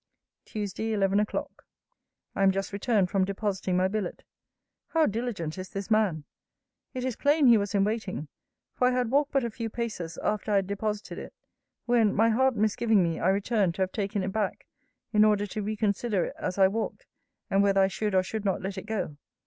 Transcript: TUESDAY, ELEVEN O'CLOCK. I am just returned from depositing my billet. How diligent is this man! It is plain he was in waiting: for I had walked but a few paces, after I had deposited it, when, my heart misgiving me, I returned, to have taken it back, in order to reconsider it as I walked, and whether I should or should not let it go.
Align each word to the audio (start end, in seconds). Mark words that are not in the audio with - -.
TUESDAY, 0.45 0.93
ELEVEN 0.93 1.19
O'CLOCK. 1.19 1.63
I 2.35 2.41
am 2.41 2.49
just 2.49 2.73
returned 2.73 3.11
from 3.11 3.23
depositing 3.23 3.77
my 3.77 3.87
billet. 3.87 4.23
How 4.87 5.05
diligent 5.05 5.59
is 5.59 5.69
this 5.69 5.91
man! 5.91 6.23
It 6.95 7.05
is 7.05 7.15
plain 7.15 7.45
he 7.45 7.55
was 7.59 7.75
in 7.75 7.83
waiting: 7.83 8.27
for 8.73 8.87
I 8.87 8.91
had 8.93 9.11
walked 9.11 9.31
but 9.31 9.43
a 9.43 9.51
few 9.51 9.69
paces, 9.69 10.17
after 10.23 10.53
I 10.53 10.55
had 10.55 10.65
deposited 10.65 11.19
it, 11.19 11.35
when, 11.85 12.15
my 12.15 12.29
heart 12.29 12.55
misgiving 12.55 13.03
me, 13.03 13.19
I 13.19 13.29
returned, 13.29 13.75
to 13.75 13.83
have 13.83 13.91
taken 13.91 14.23
it 14.23 14.31
back, 14.31 14.65
in 15.13 15.23
order 15.23 15.45
to 15.45 15.61
reconsider 15.61 16.25
it 16.25 16.35
as 16.39 16.57
I 16.57 16.67
walked, 16.67 17.05
and 17.51 17.61
whether 17.61 17.81
I 17.81 17.87
should 17.87 18.15
or 18.15 18.23
should 18.23 18.43
not 18.43 18.59
let 18.63 18.79
it 18.79 18.87
go. 18.87 19.17